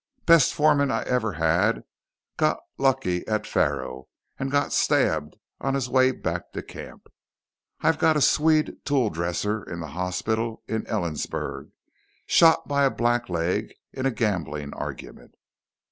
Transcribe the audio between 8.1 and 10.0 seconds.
a Swede tool dresser in the